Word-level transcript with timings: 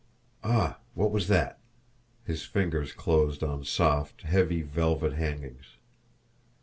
Ah, 0.43 0.79
what 0.95 1.11
was 1.11 1.27
that? 1.27 1.59
His 2.25 2.43
fingers 2.43 2.91
closed 2.91 3.43
on 3.43 3.63
soft, 3.65 4.23
heavy 4.23 4.63
velvet 4.63 5.13
hangings. 5.13 5.77